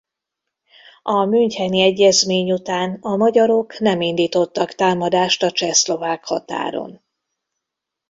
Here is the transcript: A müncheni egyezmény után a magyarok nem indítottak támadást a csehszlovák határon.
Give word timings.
A 1.03 1.23
müncheni 1.25 1.81
egyezmény 1.81 2.51
után 2.51 2.97
a 3.01 3.15
magyarok 3.15 3.79
nem 3.79 4.01
indítottak 4.01 4.73
támadást 4.73 5.43
a 5.43 5.51
csehszlovák 5.51 6.23
határon. 6.25 7.03